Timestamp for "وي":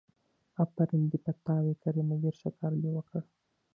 1.63-1.73